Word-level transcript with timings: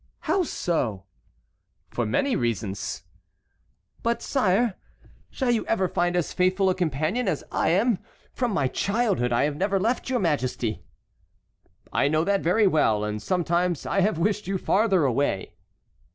"How 0.21 0.41
so?" 0.41 1.03
"For 1.91 2.07
many 2.07 2.35
reasons." 2.35 3.03
"But, 4.01 4.23
sire, 4.23 4.73
shall 5.29 5.51
you 5.51 5.63
ever 5.67 5.87
find 5.87 6.15
as 6.15 6.33
faithful 6.33 6.71
a 6.71 6.73
companion 6.73 7.27
as 7.27 7.43
I 7.51 7.69
am? 7.69 7.99
From 8.33 8.49
my 8.49 8.67
childhood 8.67 9.31
I 9.31 9.43
have 9.43 9.57
never 9.57 9.79
left 9.79 10.09
your 10.09 10.17
Majesty." 10.17 10.81
"I 11.93 12.07
know 12.07 12.23
that 12.23 12.41
very 12.41 12.65
well; 12.65 13.03
and 13.03 13.21
sometimes 13.21 13.85
I 13.85 13.99
have 13.99 14.17
wished 14.17 14.47
you 14.47 14.57
farther 14.57 15.05
away." 15.05 15.53